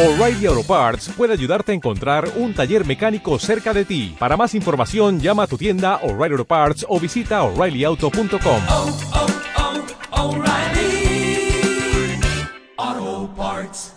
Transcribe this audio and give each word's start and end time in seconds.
O'Reilly 0.00 0.46
Auto 0.46 0.62
Parts 0.62 1.10
puede 1.14 1.34
ayudarte 1.34 1.72
a 1.72 1.74
encontrar 1.74 2.32
un 2.36 2.54
taller 2.54 2.86
mecánico 2.86 3.38
cerca 3.38 3.74
de 3.74 3.84
ti. 3.84 4.16
Para 4.18 4.34
más 4.34 4.54
información, 4.54 5.20
llama 5.20 5.42
a 5.42 5.46
tu 5.46 5.58
tienda 5.58 5.96
O'Reilly 5.96 6.32
Auto 6.32 6.46
Parts 6.46 6.86
o 6.88 6.98
visita 6.98 7.42
oreillyauto.com. 7.42 8.62
Oh, 8.70 8.98
oh, 9.12 9.26
oh, 10.12 10.28
O'Reilly. 10.28 11.50
Auto 12.78 13.34
Parts. 13.36 13.92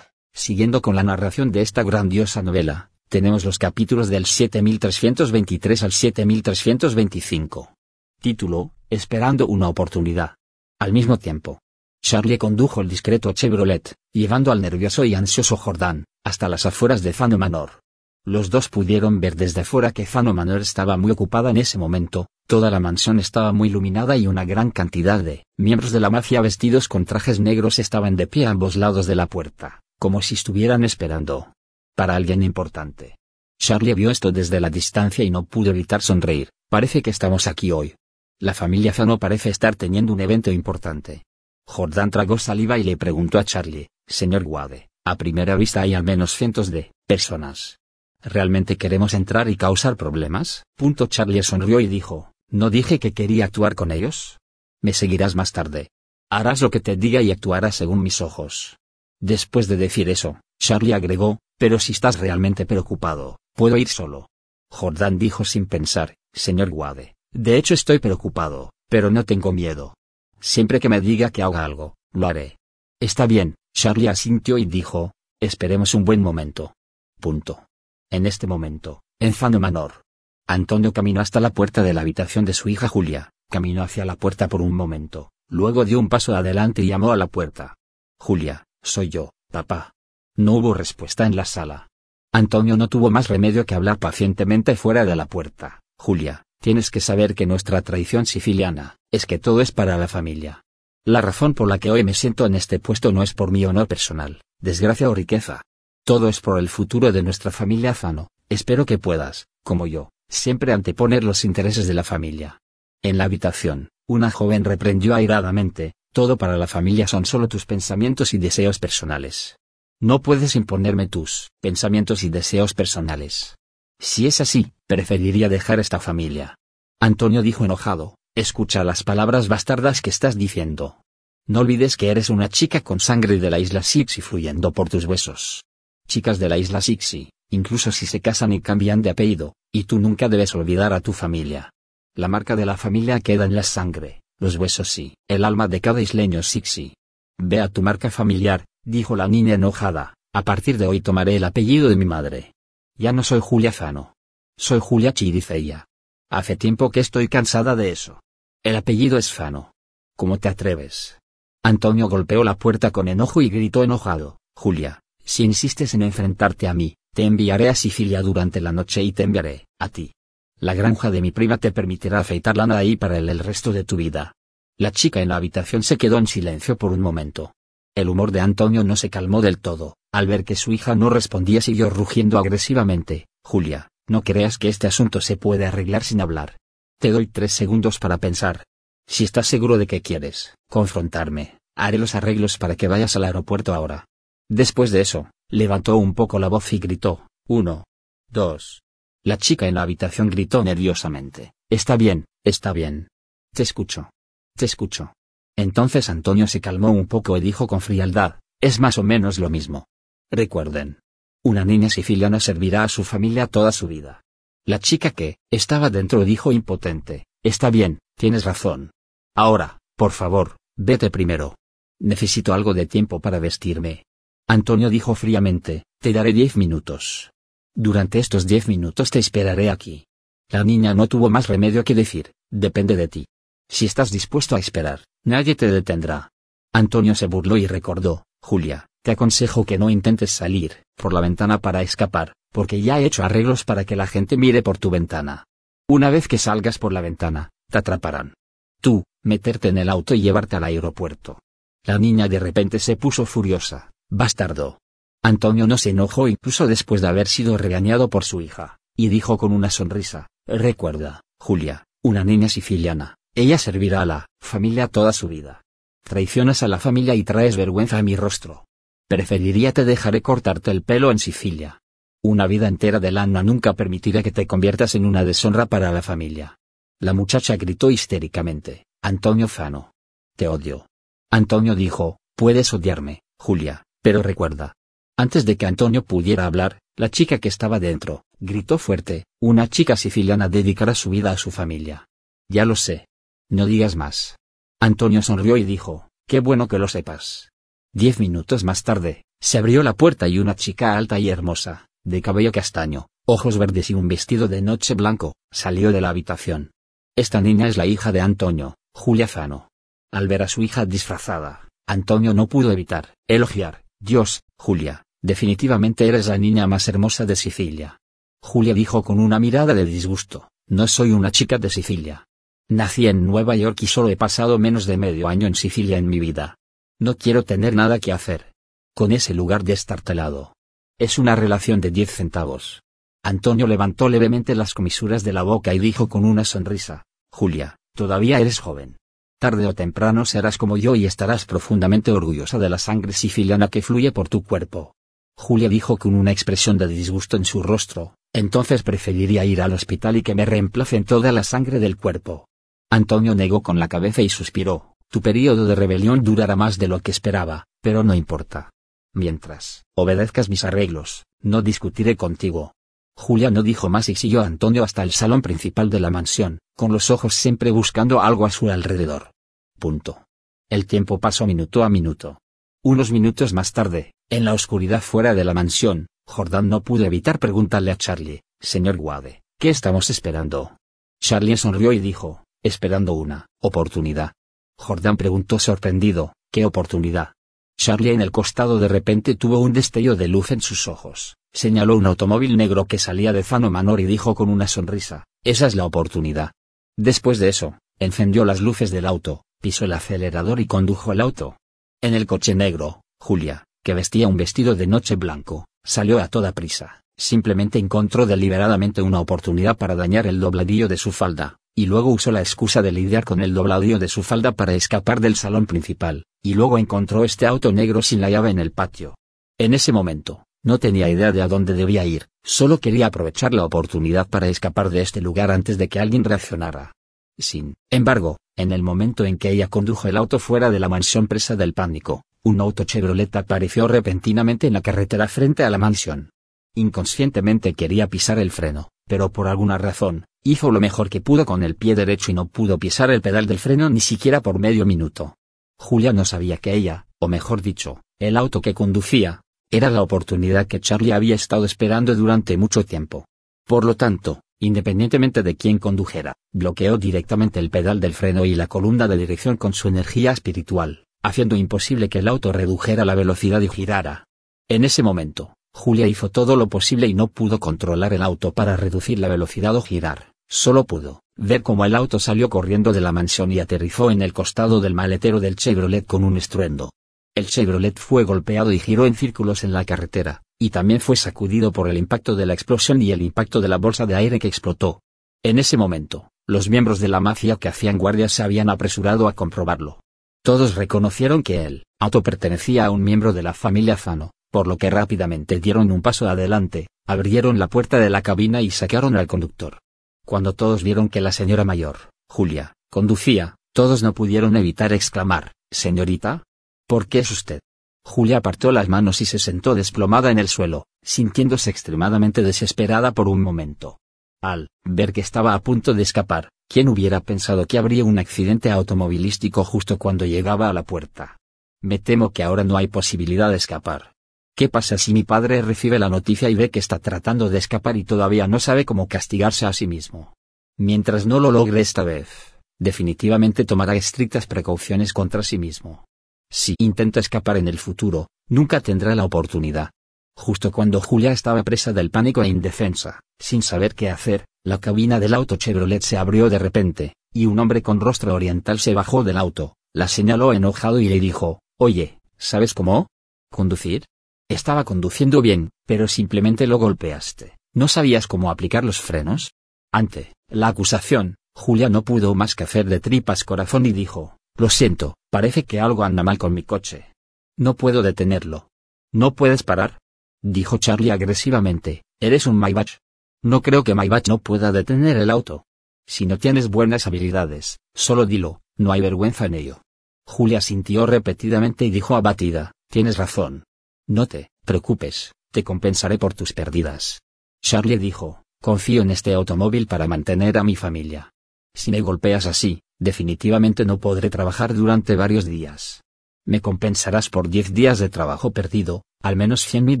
Siguiendo 0.34 0.82
con 0.82 0.96
la 0.96 1.04
narración 1.04 1.52
de 1.52 1.60
esta 1.60 1.84
grandiosa 1.84 2.42
novela, 2.42 2.90
tenemos 3.08 3.44
los 3.44 3.60
capítulos 3.60 4.08
del 4.08 4.26
7323 4.26 5.84
al 5.84 5.92
7325. 5.92 7.72
Título, 8.20 8.72
Esperando 8.90 9.46
una 9.46 9.68
oportunidad. 9.68 10.34
Al 10.80 10.92
mismo 10.92 11.18
tiempo, 11.18 11.60
Charlie 12.02 12.38
condujo 12.38 12.80
el 12.80 12.88
discreto 12.88 13.32
Chevrolet, 13.32 13.94
llevando 14.12 14.52
al 14.52 14.60
nervioso 14.60 15.04
y 15.04 15.14
ansioso 15.14 15.56
Jordán, 15.56 16.04
hasta 16.24 16.48
las 16.48 16.66
afueras 16.66 17.02
de 17.02 17.12
Fano 17.12 17.38
Manor. 17.38 17.80
Los 18.24 18.50
dos 18.50 18.68
pudieron 18.68 19.20
ver 19.20 19.36
desde 19.36 19.64
fuera 19.64 19.92
que 19.92 20.04
Fano 20.04 20.34
Manor 20.34 20.60
estaba 20.60 20.96
muy 20.96 21.12
ocupada 21.12 21.50
en 21.50 21.58
ese 21.58 21.78
momento, 21.78 22.26
toda 22.48 22.72
la 22.72 22.80
mansión 22.80 23.20
estaba 23.20 23.52
muy 23.52 23.68
iluminada 23.68 24.16
y 24.16 24.26
una 24.26 24.44
gran 24.44 24.72
cantidad 24.72 25.22
de 25.22 25.44
miembros 25.56 25.92
de 25.92 26.00
la 26.00 26.10
mafia 26.10 26.40
vestidos 26.40 26.88
con 26.88 27.04
trajes 27.04 27.38
negros 27.38 27.78
estaban 27.78 28.16
de 28.16 28.26
pie 28.26 28.46
a 28.46 28.50
ambos 28.50 28.74
lados 28.74 29.06
de 29.06 29.14
la 29.14 29.26
puerta, 29.26 29.80
como 30.00 30.22
si 30.22 30.34
estuvieran 30.34 30.82
esperando. 30.82 31.52
Para 31.94 32.16
alguien 32.16 32.42
importante. 32.42 33.16
Charlie 33.58 33.94
vio 33.94 34.10
esto 34.10 34.32
desde 34.32 34.60
la 34.60 34.70
distancia 34.70 35.24
y 35.24 35.30
no 35.30 35.44
pudo 35.44 35.70
evitar 35.70 36.02
sonreír, 36.02 36.50
parece 36.68 37.02
que 37.02 37.10
estamos 37.10 37.46
aquí 37.46 37.70
hoy. 37.70 37.94
La 38.40 38.54
familia 38.54 38.92
Fano 38.92 39.18
parece 39.18 39.50
estar 39.50 39.76
teniendo 39.76 40.12
un 40.12 40.20
evento 40.20 40.50
importante. 40.50 41.22
Jordán 41.66 42.10
tragó 42.10 42.38
saliva 42.38 42.78
y 42.78 42.84
le 42.84 42.96
preguntó 42.96 43.38
a 43.38 43.44
Charlie, 43.44 43.88
señor 44.06 44.44
Wade, 44.44 44.88
a 45.04 45.16
primera 45.16 45.56
vista 45.56 45.82
hay 45.82 45.94
al 45.94 46.04
menos 46.04 46.34
cientos 46.34 46.70
de 46.70 46.92
personas. 47.06 47.78
¿Realmente 48.22 48.76
queremos 48.76 49.14
entrar 49.14 49.48
y 49.48 49.56
causar 49.56 49.96
problemas? 49.96 50.64
Punto 50.76 51.06
Charlie 51.06 51.42
sonrió 51.42 51.80
y 51.80 51.86
dijo, 51.86 52.32
¿no 52.48 52.70
dije 52.70 52.98
que 52.98 53.12
quería 53.12 53.44
actuar 53.44 53.74
con 53.74 53.92
ellos? 53.92 54.38
Me 54.82 54.92
seguirás 54.92 55.34
más 55.34 55.52
tarde. 55.52 55.90
Harás 56.30 56.60
lo 56.62 56.70
que 56.70 56.80
te 56.80 56.96
diga 56.96 57.22
y 57.22 57.30
actuarás 57.30 57.76
según 57.76 58.02
mis 58.02 58.20
ojos. 58.20 58.78
Después 59.20 59.68
de 59.68 59.76
decir 59.76 60.08
eso, 60.08 60.40
Charlie 60.58 60.92
agregó, 60.92 61.38
pero 61.58 61.78
si 61.78 61.92
estás 61.92 62.18
realmente 62.18 62.66
preocupado, 62.66 63.38
puedo 63.54 63.76
ir 63.76 63.88
solo. 63.88 64.28
Jordán 64.70 65.18
dijo 65.18 65.44
sin 65.44 65.66
pensar, 65.66 66.16
señor 66.32 66.70
Wade, 66.70 67.14
de 67.32 67.56
hecho 67.56 67.74
estoy 67.74 67.98
preocupado, 67.98 68.72
pero 68.88 69.10
no 69.10 69.24
tengo 69.24 69.52
miedo. 69.52 69.94
Siempre 70.40 70.80
que 70.80 70.88
me 70.88 71.00
diga 71.00 71.30
que 71.30 71.42
haga 71.42 71.64
algo, 71.64 71.96
lo 72.12 72.26
haré. 72.26 72.58
Está 73.00 73.26
bien, 73.26 73.56
Charlie 73.74 74.08
asintió 74.08 74.58
y 74.58 74.64
dijo, 74.64 75.12
esperemos 75.40 75.94
un 75.94 76.04
buen 76.04 76.22
momento. 76.22 76.74
Punto. 77.20 77.66
En 78.10 78.26
este 78.26 78.46
momento, 78.46 79.02
en 79.18 79.34
Fano 79.34 79.60
Manor. 79.60 80.02
Antonio 80.46 80.92
caminó 80.92 81.20
hasta 81.20 81.40
la 81.40 81.50
puerta 81.50 81.82
de 81.82 81.92
la 81.92 82.02
habitación 82.02 82.44
de 82.44 82.52
su 82.52 82.68
hija 82.68 82.88
Julia, 82.88 83.30
caminó 83.50 83.82
hacia 83.82 84.04
la 84.04 84.16
puerta 84.16 84.48
por 84.48 84.62
un 84.62 84.72
momento, 84.72 85.30
luego 85.48 85.84
dio 85.84 85.98
un 85.98 86.08
paso 86.08 86.36
adelante 86.36 86.82
y 86.82 86.88
llamó 86.88 87.10
a 87.10 87.16
la 87.16 87.26
puerta. 87.26 87.76
Julia, 88.18 88.64
soy 88.82 89.08
yo, 89.08 89.30
papá. 89.50 89.92
No 90.36 90.52
hubo 90.52 90.74
respuesta 90.74 91.26
en 91.26 91.34
la 91.34 91.44
sala. 91.44 91.88
Antonio 92.32 92.76
no 92.76 92.88
tuvo 92.88 93.10
más 93.10 93.28
remedio 93.28 93.64
que 93.66 93.74
hablar 93.74 93.98
pacientemente 93.98 94.76
fuera 94.76 95.04
de 95.04 95.16
la 95.16 95.26
puerta. 95.26 95.80
Julia, 95.98 96.44
tienes 96.60 96.90
que 96.90 97.00
saber 97.00 97.34
que 97.34 97.46
nuestra 97.46 97.82
tradición 97.82 98.26
siciliana, 98.26 98.96
es 99.12 99.26
que 99.26 99.38
todo 99.38 99.60
es 99.60 99.72
para 99.72 99.96
la 99.96 100.08
familia. 100.08 100.62
La 101.04 101.20
razón 101.20 101.54
por 101.54 101.68
la 101.68 101.78
que 101.78 101.90
hoy 101.90 102.02
me 102.02 102.14
siento 102.14 102.46
en 102.46 102.54
este 102.54 102.78
puesto 102.78 103.12
no 103.12 103.22
es 103.22 103.32
por 103.32 103.50
mi 103.50 103.64
honor 103.64 103.86
personal, 103.86 104.40
desgracia 104.60 105.08
o 105.08 105.14
riqueza. 105.14 105.62
Todo 106.04 106.28
es 106.28 106.40
por 106.40 106.58
el 106.58 106.68
futuro 106.68 107.12
de 107.12 107.22
nuestra 107.22 107.50
familia 107.50 107.94
Fano, 107.94 108.28
espero 108.48 108.86
que 108.86 108.98
puedas, 108.98 109.46
como 109.64 109.86
yo, 109.86 110.10
siempre 110.28 110.72
anteponer 110.72 111.24
los 111.24 111.44
intereses 111.44 111.86
de 111.86 111.94
la 111.94 112.04
familia. 112.04 112.58
En 113.02 113.18
la 113.18 113.24
habitación, 113.24 113.88
una 114.08 114.30
joven 114.30 114.64
reprendió 114.64 115.14
airadamente, 115.14 115.94
todo 116.12 116.36
para 116.36 116.56
la 116.56 116.66
familia 116.66 117.06
son 117.06 117.26
solo 117.26 117.46
tus 117.46 117.66
pensamientos 117.66 118.34
y 118.34 118.38
deseos 118.38 118.78
personales. 118.78 119.56
No 120.00 120.22
puedes 120.22 120.56
imponerme 120.56 121.08
tus 121.08 121.50
pensamientos 121.60 122.22
y 122.22 122.28
deseos 122.28 122.74
personales. 122.74 123.56
Si 123.98 124.26
es 124.26 124.40
así, 124.40 124.72
preferiría 124.86 125.48
dejar 125.48 125.80
esta 125.80 126.00
familia. 126.00 126.56
Antonio 127.00 127.42
dijo 127.42 127.64
enojado, 127.64 128.16
escucha 128.36 128.84
las 128.84 129.02
palabras 129.02 129.48
bastardas 129.48 130.02
que 130.02 130.10
estás 130.10 130.36
diciendo. 130.36 131.00
No 131.46 131.60
olvides 131.60 131.96
que 131.96 132.10
eres 132.10 132.28
una 132.28 132.50
chica 132.50 132.82
con 132.82 133.00
sangre 133.00 133.38
de 133.38 133.48
la 133.50 133.58
isla 133.58 133.82
Sixi 133.82 134.20
fluyendo 134.20 134.72
por 134.72 134.90
tus 134.90 135.06
huesos. 135.06 135.64
Chicas 136.06 136.38
de 136.38 136.50
la 136.50 136.58
isla 136.58 136.82
Sixi, 136.82 137.30
incluso 137.50 137.92
si 137.92 138.04
se 138.04 138.20
casan 138.20 138.52
y 138.52 138.60
cambian 138.60 139.00
de 139.00 139.10
apellido, 139.10 139.54
y 139.72 139.84
tú 139.84 139.98
nunca 139.98 140.28
debes 140.28 140.54
olvidar 140.54 140.92
a 140.92 141.00
tu 141.00 141.14
familia. 141.14 141.70
La 142.14 142.28
marca 142.28 142.56
de 142.56 142.66
la 142.66 142.76
familia 142.76 143.20
queda 143.20 143.46
en 143.46 143.54
la 143.54 143.62
sangre, 143.62 144.20
los 144.38 144.56
huesos 144.56 144.90
sí, 144.90 145.14
el 145.28 145.42
alma 145.42 145.66
de 145.66 145.80
cada 145.80 146.02
isleño 146.02 146.42
Sixi. 146.42 146.94
Ve 147.38 147.60
a 147.60 147.68
tu 147.68 147.80
marca 147.80 148.10
familiar, 148.10 148.66
dijo 148.84 149.16
la 149.16 149.28
niña 149.28 149.54
enojada, 149.54 150.14
a 150.34 150.42
partir 150.42 150.76
de 150.76 150.86
hoy 150.86 151.00
tomaré 151.00 151.36
el 151.36 151.44
apellido 151.44 151.88
de 151.88 151.96
mi 151.96 152.04
madre. 152.04 152.52
Ya 152.98 153.12
no 153.12 153.22
soy 153.22 153.40
Julia 153.40 153.72
Fano. 153.72 154.12
Soy 154.58 154.80
Julia 154.80 155.14
Chi, 155.14 155.32
dice 155.32 155.56
ella. 155.56 155.86
Hace 156.30 156.56
tiempo 156.56 156.90
que 156.90 157.00
estoy 157.00 157.28
cansada 157.28 157.76
de 157.76 157.90
eso. 157.90 158.20
El 158.66 158.74
apellido 158.74 159.16
es 159.16 159.32
Fano. 159.32 159.70
¿Cómo 160.16 160.38
te 160.38 160.48
atreves? 160.48 161.20
Antonio 161.62 162.08
golpeó 162.08 162.42
la 162.42 162.58
puerta 162.58 162.90
con 162.90 163.06
enojo 163.06 163.40
y 163.40 163.48
gritó 163.48 163.84
enojado, 163.84 164.40
Julia, 164.56 165.02
si 165.24 165.44
insistes 165.44 165.94
en 165.94 166.02
enfrentarte 166.02 166.66
a 166.66 166.74
mí, 166.74 166.96
te 167.14 167.22
enviaré 167.22 167.68
a 167.68 167.76
Sicilia 167.76 168.22
durante 168.22 168.60
la 168.60 168.72
noche 168.72 169.04
y 169.04 169.12
te 169.12 169.22
enviaré, 169.22 169.66
a 169.78 169.88
ti. 169.88 170.14
La 170.58 170.74
granja 170.74 171.12
de 171.12 171.20
mi 171.20 171.30
prima 171.30 171.58
te 171.58 171.70
permitirá 171.70 172.18
afeitar 172.18 172.56
lana 172.56 172.76
ahí 172.76 172.96
para 172.96 173.18
el, 173.18 173.28
el 173.28 173.38
resto 173.38 173.70
de 173.70 173.84
tu 173.84 173.94
vida. 173.94 174.32
La 174.78 174.90
chica 174.90 175.22
en 175.22 175.28
la 175.28 175.36
habitación 175.36 175.84
se 175.84 175.96
quedó 175.96 176.18
en 176.18 176.26
silencio 176.26 176.76
por 176.76 176.90
un 176.90 177.00
momento. 177.00 177.52
El 177.94 178.08
humor 178.08 178.32
de 178.32 178.40
Antonio 178.40 178.82
no 178.82 178.96
se 178.96 179.10
calmó 179.10 179.42
del 179.42 179.60
todo, 179.60 179.94
al 180.12 180.26
ver 180.26 180.44
que 180.44 180.56
su 180.56 180.72
hija 180.72 180.96
no 180.96 181.08
respondía 181.08 181.60
siguió 181.60 181.88
rugiendo 181.88 182.36
agresivamente, 182.36 183.28
Julia, 183.44 183.90
no 184.08 184.22
creas 184.22 184.58
que 184.58 184.66
este 184.66 184.88
asunto 184.88 185.20
se 185.20 185.36
puede 185.36 185.66
arreglar 185.66 186.02
sin 186.02 186.20
hablar. 186.20 186.56
Te 186.98 187.10
doy 187.10 187.26
tres 187.26 187.52
segundos 187.52 187.98
para 187.98 188.18
pensar. 188.18 188.64
Si 189.06 189.24
estás 189.24 189.46
seguro 189.46 189.78
de 189.78 189.86
que 189.86 190.02
quieres 190.02 190.54
confrontarme, 190.68 191.58
haré 191.76 191.98
los 191.98 192.14
arreglos 192.14 192.58
para 192.58 192.74
que 192.74 192.88
vayas 192.88 193.16
al 193.16 193.24
aeropuerto 193.24 193.74
ahora. 193.74 194.06
Después 194.48 194.90
de 194.90 195.02
eso, 195.02 195.30
levantó 195.50 195.96
un 195.96 196.14
poco 196.14 196.38
la 196.38 196.48
voz 196.48 196.72
y 196.72 196.78
gritó, 196.78 197.26
uno, 197.46 197.84
dos. 198.28 198.82
La 199.22 199.36
chica 199.38 199.68
en 199.68 199.74
la 199.74 199.82
habitación 199.82 200.30
gritó 200.30 200.64
nerviosamente, 200.64 201.52
Está 201.68 201.96
bien, 201.96 202.26
está 202.44 202.72
bien. 202.72 203.08
Te 203.52 203.62
escucho. 203.62 204.10
Te 204.56 204.64
escucho. 204.64 205.12
Entonces 205.56 206.08
Antonio 206.08 206.46
se 206.46 206.60
calmó 206.60 206.92
un 206.92 207.06
poco 207.06 207.36
y 207.36 207.40
dijo 207.40 207.66
con 207.66 207.80
frialdad, 207.80 208.40
es 208.60 208.78
más 208.78 208.98
o 208.98 209.02
menos 209.02 209.38
lo 209.38 209.50
mismo. 209.50 209.86
Recuerden. 210.30 211.00
Una 211.44 211.64
niña 211.64 211.90
siciliana 211.90 212.40
servirá 212.40 212.84
a 212.84 212.88
su 212.88 213.04
familia 213.04 213.46
toda 213.46 213.72
su 213.72 213.86
vida. 213.86 214.22
La 214.68 214.80
chica 214.80 215.12
que 215.12 215.38
estaba 215.52 215.90
dentro 215.90 216.24
dijo 216.24 216.50
impotente, 216.50 217.26
Está 217.44 217.70
bien, 217.70 218.00
tienes 218.18 218.44
razón. 218.44 218.90
Ahora, 219.36 219.78
por 219.96 220.10
favor, 220.10 220.56
vete 220.76 221.08
primero. 221.08 221.54
Necesito 222.00 222.52
algo 222.52 222.74
de 222.74 222.86
tiempo 222.86 223.20
para 223.20 223.38
vestirme. 223.38 224.02
Antonio 224.48 224.90
dijo 224.90 225.14
fríamente, 225.14 225.84
Te 226.00 226.12
daré 226.12 226.32
diez 226.32 226.56
minutos. 226.56 227.30
Durante 227.76 228.18
estos 228.18 228.48
diez 228.48 228.66
minutos 228.66 229.10
te 229.12 229.20
esperaré 229.20 229.70
aquí. 229.70 230.06
La 230.50 230.64
niña 230.64 230.94
no 230.94 231.06
tuvo 231.06 231.30
más 231.30 231.46
remedio 231.46 231.84
que 231.84 231.94
decir, 231.94 232.32
Depende 232.50 232.96
de 232.96 233.06
ti. 233.06 233.26
Si 233.68 233.86
estás 233.86 234.10
dispuesto 234.10 234.56
a 234.56 234.58
esperar, 234.58 235.04
nadie 235.24 235.54
te 235.54 235.70
detendrá. 235.70 236.30
Antonio 236.72 237.14
se 237.14 237.26
burló 237.26 237.56
y 237.56 237.68
recordó, 237.68 238.24
Julia, 238.42 238.88
te 239.04 239.12
aconsejo 239.12 239.64
que 239.64 239.78
no 239.78 239.90
intentes 239.90 240.32
salir 240.32 240.82
por 240.96 241.12
la 241.12 241.20
ventana 241.20 241.58
para 241.58 241.82
escapar, 241.82 242.32
porque 242.56 242.80
ya 242.80 242.98
he 242.98 243.04
hecho 243.04 243.22
arreglos 243.22 243.64
para 243.64 243.84
que 243.84 243.96
la 243.96 244.06
gente 244.06 244.38
mire 244.38 244.62
por 244.62 244.78
tu 244.78 244.88
ventana. 244.88 245.44
Una 245.90 246.08
vez 246.08 246.26
que 246.26 246.38
salgas 246.38 246.78
por 246.78 246.90
la 246.90 247.02
ventana, 247.02 247.50
te 247.70 247.76
atraparán. 247.76 248.32
Tú, 248.80 249.04
meterte 249.22 249.68
en 249.68 249.76
el 249.76 249.90
auto 249.90 250.14
y 250.14 250.22
llevarte 250.22 250.56
al 250.56 250.64
aeropuerto. 250.64 251.38
La 251.84 251.98
niña 251.98 252.28
de 252.28 252.38
repente 252.38 252.78
se 252.78 252.96
puso 252.96 253.26
furiosa, 253.26 253.90
Bastardo. 254.10 254.78
Antonio 255.22 255.66
no 255.66 255.76
se 255.76 255.90
enojó 255.90 256.28
incluso 256.28 256.66
después 256.66 257.02
de 257.02 257.08
haber 257.08 257.28
sido 257.28 257.58
regañado 257.58 258.08
por 258.08 258.24
su 258.24 258.40
hija, 258.40 258.78
y 258.96 259.08
dijo 259.08 259.36
con 259.36 259.52
una 259.52 259.68
sonrisa, 259.68 260.26
recuerda, 260.46 261.20
Julia, 261.38 261.84
una 262.02 262.24
niña 262.24 262.48
siciliana, 262.48 263.16
ella 263.34 263.58
servirá 263.58 264.00
a 264.00 264.06
la 264.06 264.26
familia 264.40 264.88
toda 264.88 265.12
su 265.12 265.28
vida. 265.28 265.60
Traicionas 266.04 266.62
a 266.62 266.68
la 266.68 266.78
familia 266.78 267.14
y 267.16 267.22
traes 267.22 267.54
vergüenza 267.58 267.98
a 267.98 268.02
mi 268.02 268.16
rostro. 268.16 268.64
Preferiría 269.10 269.72
te 269.72 269.84
dejaré 269.84 270.22
cortarte 270.22 270.70
el 270.70 270.82
pelo 270.82 271.10
en 271.10 271.18
Sicilia. 271.18 271.82
Una 272.28 272.48
vida 272.48 272.66
entera 272.66 272.98
de 272.98 273.12
lana 273.12 273.44
nunca 273.44 273.74
permitirá 273.74 274.20
que 274.20 274.32
te 274.32 274.48
conviertas 274.48 274.96
en 274.96 275.06
una 275.06 275.22
deshonra 275.22 275.66
para 275.66 275.92
la 275.92 276.02
familia. 276.02 276.58
La 276.98 277.12
muchacha 277.12 277.56
gritó 277.56 277.88
histéricamente, 277.88 278.84
Antonio 279.00 279.46
Fano. 279.46 279.92
Te 280.34 280.48
odio. 280.48 280.88
Antonio 281.30 281.76
dijo, 281.76 282.18
puedes 282.34 282.74
odiarme, 282.74 283.22
Julia, 283.38 283.84
pero 284.02 284.24
recuerda. 284.24 284.74
Antes 285.16 285.44
de 285.44 285.56
que 285.56 285.66
Antonio 285.66 286.02
pudiera 286.04 286.46
hablar, 286.46 286.80
la 286.96 287.10
chica 287.10 287.38
que 287.38 287.46
estaba 287.46 287.78
dentro, 287.78 288.24
gritó 288.40 288.78
fuerte, 288.78 289.26
una 289.40 289.68
chica 289.68 289.94
siciliana 289.94 290.48
dedicará 290.48 290.96
su 290.96 291.10
vida 291.10 291.30
a 291.30 291.36
su 291.36 291.52
familia. 291.52 292.08
Ya 292.48 292.64
lo 292.64 292.74
sé. 292.74 293.06
No 293.48 293.66
digas 293.66 293.94
más. 293.94 294.34
Antonio 294.80 295.22
sonrió 295.22 295.56
y 295.56 295.62
dijo, 295.62 296.08
qué 296.26 296.40
bueno 296.40 296.66
que 296.66 296.80
lo 296.80 296.88
sepas. 296.88 297.52
Diez 297.94 298.18
minutos 298.18 298.64
más 298.64 298.82
tarde, 298.82 299.22
se 299.40 299.58
abrió 299.58 299.84
la 299.84 299.92
puerta 299.92 300.26
y 300.26 300.40
una 300.40 300.56
chica 300.56 300.96
alta 300.96 301.20
y 301.20 301.28
hermosa, 301.28 301.86
de 302.06 302.22
cabello 302.22 302.52
castaño, 302.52 303.08
ojos 303.26 303.58
verdes 303.58 303.90
y 303.90 303.94
un 303.94 304.06
vestido 304.06 304.46
de 304.46 304.62
noche 304.62 304.94
blanco, 304.94 305.34
salió 305.52 305.90
de 305.90 306.00
la 306.00 306.08
habitación. 306.08 306.70
Esta 307.16 307.40
niña 307.40 307.66
es 307.66 307.76
la 307.76 307.84
hija 307.84 308.12
de 308.12 308.20
Antonio, 308.20 308.76
Julia 308.94 309.26
Fano. 309.26 309.70
Al 310.12 310.28
ver 310.28 310.44
a 310.44 310.48
su 310.48 310.62
hija 310.62 310.86
disfrazada, 310.86 311.68
Antonio 311.86 312.32
no 312.32 312.46
pudo 312.46 312.70
evitar 312.70 313.14
elogiar, 313.28 313.82
Dios, 314.00 314.42
Julia, 314.56 315.02
definitivamente 315.20 316.06
eres 316.06 316.28
la 316.28 316.38
niña 316.38 316.68
más 316.68 316.86
hermosa 316.86 317.26
de 317.26 317.34
Sicilia. 317.34 317.98
Julia 318.40 318.72
dijo 318.72 319.02
con 319.02 319.18
una 319.18 319.40
mirada 319.40 319.74
de 319.74 319.84
disgusto, 319.84 320.48
no 320.68 320.86
soy 320.86 321.10
una 321.10 321.32
chica 321.32 321.58
de 321.58 321.70
Sicilia. 321.70 322.26
Nací 322.68 323.08
en 323.08 323.26
Nueva 323.26 323.56
York 323.56 323.82
y 323.82 323.88
solo 323.88 324.08
he 324.10 324.16
pasado 324.16 324.58
menos 324.60 324.86
de 324.86 324.96
medio 324.96 325.26
año 325.26 325.48
en 325.48 325.56
Sicilia 325.56 325.98
en 325.98 326.06
mi 326.06 326.20
vida. 326.20 326.56
No 327.00 327.16
quiero 327.16 327.42
tener 327.42 327.74
nada 327.74 327.98
que 327.98 328.12
hacer. 328.12 328.52
Con 328.94 329.12
ese 329.12 329.34
lugar 329.34 329.64
destartalado. 329.64 330.55
Es 330.98 331.18
una 331.18 331.36
relación 331.36 331.82
de 331.82 331.90
diez 331.90 332.10
centavos. 332.10 332.82
Antonio 333.22 333.66
levantó 333.66 334.08
levemente 334.08 334.54
las 334.54 334.72
comisuras 334.72 335.24
de 335.24 335.34
la 335.34 335.42
boca 335.42 335.74
y 335.74 335.78
dijo 335.78 336.08
con 336.08 336.24
una 336.24 336.46
sonrisa, 336.46 337.04
Julia, 337.30 337.76
todavía 337.94 338.40
eres 338.40 338.60
joven. 338.60 338.96
Tarde 339.38 339.66
o 339.66 339.74
temprano 339.74 340.24
serás 340.24 340.56
como 340.56 340.78
yo 340.78 340.94
y 340.94 341.04
estarás 341.04 341.44
profundamente 341.44 342.12
orgullosa 342.12 342.58
de 342.58 342.70
la 342.70 342.78
sangre 342.78 343.12
siciliana 343.12 343.68
que 343.68 343.82
fluye 343.82 344.10
por 344.10 344.30
tu 344.30 344.42
cuerpo. 344.42 344.94
Julia 345.36 345.68
dijo 345.68 345.98
con 345.98 346.14
una 346.14 346.32
expresión 346.32 346.78
de 346.78 346.88
disgusto 346.88 347.36
en 347.36 347.44
su 347.44 347.62
rostro, 347.62 348.14
entonces 348.32 348.82
preferiría 348.82 349.44
ir 349.44 349.60
al 349.60 349.74
hospital 349.74 350.16
y 350.16 350.22
que 350.22 350.34
me 350.34 350.46
reemplacen 350.46 351.04
toda 351.04 351.30
la 351.30 351.42
sangre 351.42 351.78
del 351.78 351.98
cuerpo. 351.98 352.48
Antonio 352.90 353.34
negó 353.34 353.62
con 353.62 353.78
la 353.78 353.88
cabeza 353.88 354.22
y 354.22 354.30
suspiró, 354.30 354.94
tu 355.10 355.20
periodo 355.20 355.66
de 355.66 355.74
rebelión 355.74 356.24
durará 356.24 356.56
más 356.56 356.78
de 356.78 356.88
lo 356.88 357.00
que 357.00 357.10
esperaba, 357.10 357.66
pero 357.82 358.02
no 358.02 358.14
importa. 358.14 358.70
Mientras 359.16 359.86
obedezcas 359.96 360.50
mis 360.50 360.62
arreglos, 360.62 361.24
no 361.40 361.62
discutiré 361.62 362.18
contigo. 362.18 362.74
Julia 363.16 363.50
no 363.50 363.62
dijo 363.62 363.88
más 363.88 364.10
y 364.10 364.14
siguió 364.14 364.42
a 364.42 364.46
Antonio 364.46 364.84
hasta 364.84 365.02
el 365.02 365.10
salón 365.10 365.40
principal 365.40 365.88
de 365.88 366.00
la 366.00 366.10
mansión, 366.10 366.58
con 366.76 366.92
los 366.92 367.10
ojos 367.10 367.32
siempre 367.32 367.70
buscando 367.70 368.20
algo 368.20 368.44
a 368.44 368.50
su 368.50 368.68
alrededor. 368.68 369.30
Punto. 369.78 370.26
El 370.68 370.86
tiempo 370.86 371.18
pasó 371.18 371.46
minuto 371.46 371.82
a 371.82 371.88
minuto. 371.88 372.40
Unos 372.84 373.10
minutos 373.10 373.54
más 373.54 373.72
tarde, 373.72 374.12
en 374.28 374.44
la 374.44 374.52
oscuridad 374.52 375.00
fuera 375.00 375.32
de 375.32 375.44
la 375.44 375.54
mansión, 375.54 376.08
Jordán 376.26 376.68
no 376.68 376.82
pudo 376.82 377.06
evitar 377.06 377.38
preguntarle 377.38 377.92
a 377.92 377.96
Charlie, 377.96 378.42
señor 378.60 378.96
Wade, 378.98 379.40
¿qué 379.58 379.70
estamos 379.70 380.10
esperando? 380.10 380.76
Charlie 381.22 381.56
sonrió 381.56 381.92
y 381.92 382.00
dijo, 382.00 382.44
esperando 382.62 383.14
una 383.14 383.46
oportunidad. 383.62 384.32
Jordán 384.78 385.16
preguntó 385.16 385.58
sorprendido, 385.58 386.34
¿qué 386.52 386.66
oportunidad? 386.66 387.35
Charlie 387.78 388.12
en 388.12 388.20
el 388.20 388.32
costado 388.32 388.78
de 388.78 388.88
repente 388.88 389.34
tuvo 389.34 389.58
un 389.58 389.72
destello 389.72 390.16
de 390.16 390.28
luz 390.28 390.50
en 390.50 390.60
sus 390.60 390.88
ojos, 390.88 391.36
señaló 391.52 391.96
un 391.96 392.06
automóvil 392.06 392.56
negro 392.56 392.86
que 392.86 392.98
salía 392.98 393.32
de 393.32 393.42
Zano 393.42 393.70
Manor 393.70 394.00
y 394.00 394.06
dijo 394.06 394.34
con 394.34 394.48
una 394.48 394.66
sonrisa, 394.66 395.24
esa 395.44 395.66
es 395.66 395.74
la 395.74 395.84
oportunidad. 395.84 396.52
Después 396.96 397.38
de 397.38 397.48
eso, 397.48 397.78
encendió 397.98 398.44
las 398.44 398.60
luces 398.60 398.90
del 398.90 399.06
auto, 399.06 399.44
pisó 399.60 399.84
el 399.84 399.92
acelerador 399.92 400.60
y 400.60 400.66
condujo 400.66 401.12
el 401.12 401.20
auto. 401.20 401.56
En 402.02 402.14
el 402.14 402.26
coche 402.26 402.54
negro, 402.54 403.02
Julia, 403.20 403.64
que 403.84 403.94
vestía 403.94 404.28
un 404.28 404.36
vestido 404.36 404.74
de 404.74 404.86
noche 404.86 405.16
blanco, 405.16 405.66
salió 405.84 406.18
a 406.18 406.28
toda 406.28 406.52
prisa, 406.52 407.02
simplemente 407.16 407.78
encontró 407.78 408.26
deliberadamente 408.26 409.02
una 409.02 409.20
oportunidad 409.20 409.76
para 409.76 409.94
dañar 409.94 410.26
el 410.26 410.40
dobladillo 410.40 410.88
de 410.88 410.96
su 410.96 411.12
falda, 411.12 411.58
y 411.74 411.86
luego 411.86 412.10
usó 412.10 412.32
la 412.32 412.40
excusa 412.40 412.80
de 412.80 412.90
lidiar 412.90 413.24
con 413.24 413.40
el 413.42 413.52
dobladillo 413.52 413.98
de 413.98 414.08
su 414.08 414.22
falda 414.22 414.52
para 414.52 414.74
escapar 414.74 415.20
del 415.20 415.36
salón 415.36 415.66
principal, 415.66 416.24
y 416.46 416.54
luego 416.54 416.78
encontró 416.78 417.24
este 417.24 417.44
auto 417.44 417.72
negro 417.72 418.02
sin 418.02 418.20
la 418.20 418.30
llave 418.30 418.50
en 418.50 418.60
el 418.60 418.70
patio. 418.70 419.16
En 419.58 419.74
ese 419.74 419.90
momento, 419.90 420.44
no 420.62 420.78
tenía 420.78 421.08
idea 421.08 421.32
de 421.32 421.42
a 421.42 421.48
dónde 421.48 421.74
debía 421.74 422.04
ir, 422.04 422.26
solo 422.44 422.78
quería 422.78 423.08
aprovechar 423.08 423.52
la 423.52 423.64
oportunidad 423.64 424.28
para 424.28 424.46
escapar 424.46 424.90
de 424.90 425.00
este 425.00 425.20
lugar 425.20 425.50
antes 425.50 425.76
de 425.76 425.88
que 425.88 425.98
alguien 425.98 426.22
reaccionara. 426.22 426.92
Sin 427.36 427.74
embargo, 427.90 428.36
en 428.56 428.70
el 428.70 428.84
momento 428.84 429.24
en 429.24 429.38
que 429.38 429.50
ella 429.50 429.66
condujo 429.66 430.06
el 430.06 430.16
auto 430.16 430.38
fuera 430.38 430.70
de 430.70 430.78
la 430.78 430.88
mansión 430.88 431.26
presa 431.26 431.56
del 431.56 431.74
pánico, 431.74 432.22
un 432.44 432.60
auto 432.60 432.84
Chevrolet 432.84 433.34
apareció 433.34 433.88
repentinamente 433.88 434.68
en 434.68 434.74
la 434.74 434.82
carretera 434.82 435.26
frente 435.26 435.64
a 435.64 435.70
la 435.70 435.78
mansión. 435.78 436.30
Inconscientemente 436.76 437.74
quería 437.74 438.06
pisar 438.06 438.38
el 438.38 438.52
freno, 438.52 438.90
pero 439.08 439.32
por 439.32 439.48
alguna 439.48 439.78
razón, 439.78 440.26
Hizo 440.46 440.70
lo 440.70 440.80
mejor 440.80 441.10
que 441.10 441.20
pudo 441.20 441.44
con 441.44 441.64
el 441.64 441.74
pie 441.74 441.96
derecho 441.96 442.30
y 442.30 442.34
no 442.34 442.46
pudo 442.46 442.78
pisar 442.78 443.10
el 443.10 443.20
pedal 443.20 443.46
del 443.46 443.58
freno 443.58 443.90
ni 443.90 443.98
siquiera 443.98 444.42
por 444.42 444.60
medio 444.60 444.86
minuto. 444.86 445.34
Julia 445.78 446.12
no 446.12 446.24
sabía 446.24 446.56
que 446.56 446.74
ella, 446.74 447.06
o 447.18 447.28
mejor 447.28 447.62
dicho, 447.62 448.02
el 448.18 448.36
auto 448.36 448.60
que 448.60 448.74
conducía, 448.74 449.42
era 449.70 449.90
la 449.90 450.02
oportunidad 450.02 450.66
que 450.66 450.80
Charlie 450.80 451.12
había 451.12 451.34
estado 451.34 451.64
esperando 451.64 452.14
durante 452.14 452.56
mucho 452.56 452.84
tiempo. 452.84 453.26
Por 453.66 453.84
lo 453.84 453.96
tanto, 453.96 454.40
independientemente 454.60 455.42
de 455.42 455.56
quién 455.56 455.78
condujera, 455.78 456.34
bloqueó 456.52 456.98
directamente 456.98 457.58
el 457.58 457.70
pedal 457.70 458.00
del 458.00 458.14
freno 458.14 458.44
y 458.44 458.54
la 458.54 458.68
columna 458.68 459.08
de 459.08 459.16
dirección 459.16 459.56
con 459.56 459.72
su 459.72 459.88
energía 459.88 460.32
espiritual, 460.32 461.04
haciendo 461.22 461.56
imposible 461.56 462.08
que 462.08 462.20
el 462.20 462.28
auto 462.28 462.52
redujera 462.52 463.04
la 463.04 463.14
velocidad 463.14 463.60
y 463.60 463.68
girara. 463.68 464.26
En 464.68 464.84
ese 464.84 465.02
momento, 465.02 465.54
Julia 465.74 466.06
hizo 466.06 466.30
todo 466.30 466.56
lo 466.56 466.68
posible 466.68 467.06
y 467.06 467.14
no 467.14 467.28
pudo 467.28 467.60
controlar 467.60 468.14
el 468.14 468.22
auto 468.22 468.52
para 468.52 468.76
reducir 468.76 469.18
la 469.18 469.28
velocidad 469.28 469.76
o 469.76 469.82
girar. 469.82 470.32
Solo 470.48 470.84
pudo 470.84 471.20
ver 471.36 471.62
cómo 471.62 471.84
el 471.84 471.94
auto 471.94 472.18
salió 472.18 472.48
corriendo 472.48 472.92
de 472.92 473.00
la 473.00 473.12
mansión 473.12 473.52
y 473.52 473.60
aterrizó 473.60 474.10
en 474.10 474.22
el 474.22 474.32
costado 474.32 474.80
del 474.80 474.94
maletero 474.94 475.38
del 475.40 475.56
Chevrolet 475.56 476.06
con 476.06 476.24
un 476.24 476.36
estruendo. 476.36 476.92
El 477.34 477.46
Chevrolet 477.46 477.98
fue 477.98 478.24
golpeado 478.24 478.72
y 478.72 478.78
giró 478.78 479.04
en 479.04 479.14
círculos 479.14 479.62
en 479.62 479.72
la 479.72 479.84
carretera, 479.84 480.42
y 480.58 480.70
también 480.70 481.00
fue 481.00 481.16
sacudido 481.16 481.70
por 481.72 481.88
el 481.88 481.98
impacto 481.98 482.34
de 482.34 482.46
la 482.46 482.54
explosión 482.54 483.02
y 483.02 483.12
el 483.12 483.20
impacto 483.20 483.60
de 483.60 483.68
la 483.68 483.76
bolsa 483.76 484.06
de 484.06 484.14
aire 484.14 484.38
que 484.38 484.48
explotó. 484.48 485.02
En 485.42 485.58
ese 485.58 485.76
momento, 485.76 486.30
los 486.46 486.70
miembros 486.70 486.98
de 486.98 487.08
la 487.08 487.20
mafia 487.20 487.56
que 487.56 487.68
hacían 487.68 487.98
guardia 487.98 488.30
se 488.30 488.42
habían 488.42 488.70
apresurado 488.70 489.28
a 489.28 489.34
comprobarlo. 489.34 490.00
Todos 490.42 490.76
reconocieron 490.76 491.42
que 491.42 491.64
el 491.66 491.84
auto 492.00 492.22
pertenecía 492.22 492.86
a 492.86 492.90
un 492.90 493.02
miembro 493.02 493.32
de 493.34 493.42
la 493.42 493.52
familia 493.52 493.96
Zano, 493.96 494.30
por 494.50 494.66
lo 494.66 494.78
que 494.78 494.88
rápidamente 494.88 495.60
dieron 495.60 495.92
un 495.92 496.00
paso 496.00 496.28
adelante, 496.28 496.86
abrieron 497.06 497.58
la 497.58 497.68
puerta 497.68 497.98
de 497.98 498.08
la 498.08 498.22
cabina 498.22 498.62
y 498.62 498.70
sacaron 498.70 499.16
al 499.16 499.26
conductor. 499.26 499.78
Cuando 500.26 500.52
todos 500.54 500.82
vieron 500.82 501.08
que 501.08 501.22
la 501.22 501.32
señora 501.32 501.64
mayor, 501.64 502.10
Julia, 502.28 502.74
conducía, 502.90 503.54
todos 503.72 504.02
no 504.02 504.12
pudieron 504.12 504.56
evitar 504.56 504.92
exclamar, 504.92 505.52
Señorita. 505.70 506.42
¿Por 506.88 507.06
qué 507.06 507.20
es 507.20 507.30
usted? 507.30 507.60
Julia 508.04 508.38
apartó 508.38 508.70
las 508.72 508.88
manos 508.88 509.20
y 509.20 509.24
se 509.24 509.38
sentó 509.38 509.74
desplomada 509.74 510.30
en 510.30 510.38
el 510.38 510.48
suelo, 510.48 510.86
sintiéndose 511.02 511.70
extremadamente 511.70 512.42
desesperada 512.42 513.12
por 513.12 513.28
un 513.28 513.40
momento. 513.42 513.98
Al 514.42 514.68
ver 514.84 515.12
que 515.12 515.20
estaba 515.20 515.54
a 515.54 515.60
punto 515.60 515.94
de 515.94 516.02
escapar, 516.02 516.48
¿quién 516.68 516.88
hubiera 516.88 517.20
pensado 517.20 517.66
que 517.66 517.78
habría 517.78 518.04
un 518.04 518.18
accidente 518.18 518.70
automovilístico 518.70 519.64
justo 519.64 519.98
cuando 519.98 520.24
llegaba 520.24 520.68
a 520.68 520.72
la 520.72 520.82
puerta? 520.82 521.36
Me 521.82 521.98
temo 521.98 522.30
que 522.30 522.42
ahora 522.42 522.64
no 522.64 522.76
hay 522.76 522.88
posibilidad 522.88 523.50
de 523.50 523.56
escapar. 523.56 524.15
¿Qué 524.56 524.70
pasa 524.70 524.96
si 524.96 525.12
mi 525.12 525.22
padre 525.22 525.60
recibe 525.60 525.98
la 525.98 526.08
noticia 526.08 526.48
y 526.48 526.54
ve 526.54 526.70
que 526.70 526.78
está 526.78 526.98
tratando 526.98 527.50
de 527.50 527.58
escapar 527.58 527.98
y 527.98 528.04
todavía 528.04 528.48
no 528.48 528.58
sabe 528.58 528.86
cómo 528.86 529.06
castigarse 529.06 529.66
a 529.66 529.74
sí 529.74 529.86
mismo? 529.86 530.32
Mientras 530.78 531.26
no 531.26 531.40
lo 531.40 531.50
logre 531.52 531.82
esta 531.82 532.04
vez, 532.04 532.54
definitivamente 532.78 533.66
tomará 533.66 533.94
estrictas 533.96 534.46
precauciones 534.46 535.12
contra 535.12 535.42
sí 535.42 535.58
mismo. 535.58 536.06
Si 536.50 536.74
intenta 536.78 537.20
escapar 537.20 537.58
en 537.58 537.68
el 537.68 537.76
futuro, 537.76 538.28
nunca 538.48 538.80
tendrá 538.80 539.14
la 539.14 539.24
oportunidad. 539.24 539.90
Justo 540.34 540.72
cuando 540.72 541.02
Julia 541.02 541.32
estaba 541.32 541.62
presa 541.62 541.92
del 541.92 542.10
pánico 542.10 542.42
e 542.42 542.48
indefensa, 542.48 543.20
sin 543.38 543.60
saber 543.60 543.94
qué 543.94 544.08
hacer, 544.08 544.46
la 544.64 544.78
cabina 544.78 545.20
del 545.20 545.34
auto 545.34 545.56
Chevrolet 545.56 546.02
se 546.02 546.16
abrió 546.16 546.48
de 546.48 546.58
repente, 546.58 547.12
y 547.30 547.44
un 547.44 547.58
hombre 547.58 547.82
con 547.82 548.00
rostro 548.00 548.32
oriental 548.32 548.78
se 548.78 548.94
bajó 548.94 549.22
del 549.22 549.36
auto, 549.36 549.76
la 549.92 550.08
señaló 550.08 550.54
enojado 550.54 550.98
y 550.98 551.10
le 551.10 551.20
dijo, 551.20 551.60
Oye, 551.78 552.20
¿sabes 552.38 552.72
cómo? 552.72 553.08
¿Conducir? 553.50 554.04
Estaba 554.48 554.84
conduciendo 554.84 555.42
bien, 555.42 555.70
pero 555.86 556.06
simplemente 556.06 556.66
lo 556.66 556.78
golpeaste. 556.78 557.56
¿No 557.74 557.88
sabías 557.88 558.26
cómo 558.28 558.50
aplicar 558.50 558.84
los 558.84 559.00
frenos? 559.00 559.52
Ante 559.92 560.32
la 560.48 560.68
acusación, 560.68 561.36
Julia 561.54 561.88
no 561.88 562.02
pudo 562.02 562.34
más 562.34 562.54
que 562.54 562.64
hacer 562.64 562.86
de 562.86 563.00
tripas 563.00 563.42
corazón 563.42 563.86
y 563.86 563.92
dijo, 563.92 564.36
Lo 564.56 564.70
siento, 564.70 565.16
parece 565.30 565.64
que 565.64 565.80
algo 565.80 566.04
anda 566.04 566.22
mal 566.22 566.38
con 566.38 566.54
mi 566.54 566.62
coche. 566.62 567.12
No 567.58 567.74
puedo 567.74 568.02
detenerlo. 568.02 568.68
¿No 569.12 569.34
puedes 569.34 569.62
parar? 569.62 569.98
Dijo 570.42 570.78
Charlie 570.78 571.10
agresivamente, 571.10 572.04
¿eres 572.20 572.46
un 572.46 572.56
Maybach? 572.56 572.98
No 573.42 573.62
creo 573.62 573.82
que 573.82 573.94
Maybach 573.94 574.28
no 574.28 574.38
pueda 574.38 574.70
detener 574.70 575.16
el 575.16 575.30
auto. 575.30 575.64
Si 576.06 576.26
no 576.26 576.38
tienes 576.38 576.68
buenas 576.68 577.06
habilidades, 577.08 577.78
solo 577.94 578.26
dilo, 578.26 578.60
no 578.76 578.92
hay 578.92 579.00
vergüenza 579.00 579.46
en 579.46 579.54
ello. 579.54 579.82
Julia 580.24 580.60
sintió 580.60 581.06
repetidamente 581.06 581.84
y 581.84 581.90
dijo 581.90 582.14
abatida, 582.14 582.72
tienes 582.88 583.16
razón. 583.16 583.64
No 584.08 584.26
te 584.26 584.50
preocupes, 584.64 585.32
te 585.50 585.64
compensaré 585.64 586.16
por 586.16 586.32
tus 586.32 586.52
pérdidas. 586.52 587.20
Charlie 587.60 587.98
dijo, 587.98 588.44
confío 588.62 589.02
en 589.02 589.10
este 589.10 589.34
automóvil 589.34 589.88
para 589.88 590.06
mantener 590.06 590.58
a 590.58 590.64
mi 590.64 590.76
familia. 590.76 591.32
Si 591.74 591.90
me 591.90 592.00
golpeas 592.00 592.46
así, 592.46 592.82
definitivamente 593.00 593.84
no 593.84 593.98
podré 593.98 594.30
trabajar 594.30 594.74
durante 594.74 595.16
varios 595.16 595.44
días. 595.44 596.02
Me 596.46 596.60
compensarás 596.60 597.28
por 597.28 597.48
10 597.48 597.74
días 597.74 597.98
de 597.98 598.08
trabajo 598.08 598.52
perdido, 598.52 599.02
al 599.22 599.34
menos 599.34 599.64
100 599.64 599.84
mil 599.84 600.00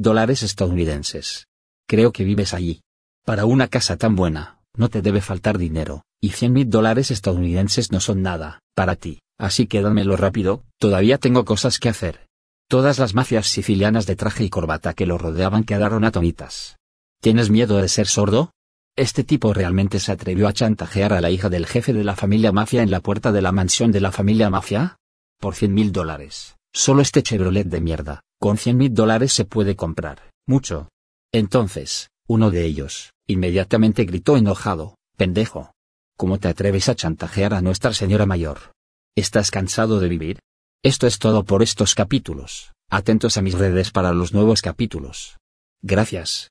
dólares 0.00 0.44
estadounidenses. 0.44 1.48
Creo 1.88 2.12
que 2.12 2.22
vives 2.22 2.54
allí. 2.54 2.82
Para 3.24 3.44
una 3.44 3.66
casa 3.66 3.96
tan 3.96 4.14
buena, 4.14 4.60
no 4.76 4.88
te 4.88 5.02
debe 5.02 5.20
faltar 5.20 5.58
dinero, 5.58 6.04
y 6.20 6.30
100 6.30 6.52
mil 6.52 6.70
dólares 6.70 7.10
estadounidenses 7.10 7.90
no 7.90 7.98
son 7.98 8.22
nada, 8.22 8.60
para 8.76 8.94
ti, 8.94 9.18
así 9.36 9.66
que 9.66 9.82
dámelo 9.82 10.16
rápido, 10.16 10.62
todavía 10.78 11.18
tengo 11.18 11.44
cosas 11.44 11.80
que 11.80 11.88
hacer. 11.88 12.26
Todas 12.68 12.98
las 12.98 13.14
mafias 13.14 13.46
sicilianas 13.46 14.06
de 14.06 14.16
traje 14.16 14.42
y 14.42 14.50
corbata 14.50 14.92
que 14.92 15.06
lo 15.06 15.18
rodeaban 15.18 15.62
quedaron 15.62 16.04
atonitas. 16.04 16.78
¿Tienes 17.20 17.48
miedo 17.48 17.76
de 17.76 17.88
ser 17.88 18.08
sordo? 18.08 18.50
Este 18.96 19.22
tipo 19.22 19.54
realmente 19.54 20.00
se 20.00 20.10
atrevió 20.10 20.48
a 20.48 20.52
chantajear 20.52 21.12
a 21.12 21.20
la 21.20 21.30
hija 21.30 21.48
del 21.48 21.66
jefe 21.66 21.92
de 21.92 22.02
la 22.02 22.16
familia 22.16 22.50
mafia 22.50 22.82
en 22.82 22.90
la 22.90 22.98
puerta 22.98 23.30
de 23.30 23.40
la 23.40 23.52
mansión 23.52 23.92
de 23.92 24.00
la 24.00 24.10
familia 24.10 24.50
mafia? 24.50 24.96
Por 25.38 25.54
100 25.54 25.74
mil 25.74 25.92
dólares, 25.92 26.56
solo 26.72 27.02
este 27.02 27.22
Chevrolet 27.22 27.68
de 27.68 27.80
mierda, 27.80 28.22
con 28.40 28.56
100 28.58 28.76
mil 28.76 28.92
dólares 28.92 29.32
se 29.32 29.44
puede 29.44 29.76
comprar, 29.76 30.30
mucho. 30.44 30.88
Entonces, 31.30 32.10
uno 32.26 32.50
de 32.50 32.64
ellos, 32.64 33.12
inmediatamente 33.28 34.04
gritó 34.06 34.36
enojado, 34.36 34.96
pendejo. 35.16 35.72
¿Cómo 36.16 36.38
te 36.38 36.48
atreves 36.48 36.88
a 36.88 36.96
chantajear 36.96 37.54
a 37.54 37.60
nuestra 37.60 37.92
señora 37.92 38.26
mayor? 38.26 38.72
¿Estás 39.14 39.52
cansado 39.52 40.00
de 40.00 40.08
vivir? 40.08 40.38
Esto 40.82 41.06
es 41.06 41.18
todo 41.18 41.44
por 41.44 41.62
estos 41.62 41.94
capítulos. 41.94 42.72
Atentos 42.90 43.36
a 43.36 43.42
mis 43.42 43.54
redes 43.54 43.90
para 43.90 44.12
los 44.12 44.32
nuevos 44.32 44.62
capítulos. 44.62 45.36
Gracias. 45.82 46.44